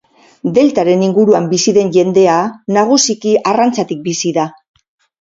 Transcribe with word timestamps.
Deltaren 0.53 1.03
inguruan 1.07 1.51
bizi 1.53 1.75
den 1.77 1.93
jendea, 1.99 2.39
nagusiki 2.81 3.37
arrantzatik 3.55 4.05
bizi 4.13 4.37
da. 4.43 4.53